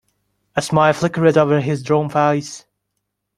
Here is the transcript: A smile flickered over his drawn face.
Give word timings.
A 0.55 0.63
smile 0.63 0.93
flickered 0.93 1.37
over 1.37 1.59
his 1.61 1.83
drawn 1.83 2.09
face. 2.09 2.65